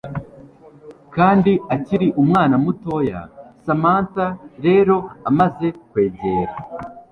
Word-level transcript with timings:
kandi 1.15 1.51
akiri 1.75 2.07
umwana 2.21 2.55
mutoya 2.63 3.19
Samantha 3.65 4.25
rero 4.65 4.95
amaze 5.29 5.67
kwegera 5.89 6.53